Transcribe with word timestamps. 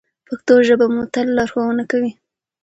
پښتو 0.27 0.53
ژبه 0.67 0.85
به 0.89 0.93
مو 0.93 1.03
تل 1.13 1.27
لارښوونه 1.37 1.83
کوي. 1.91 2.11